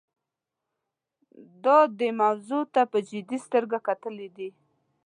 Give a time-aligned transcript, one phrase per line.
[1.63, 4.49] دا دې موضوع ته په جدي سترګه کتلي دي.